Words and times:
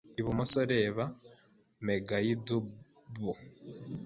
Ibumoso 0.19 0.59
reba 0.73 1.03
megaidubu 1.85 3.31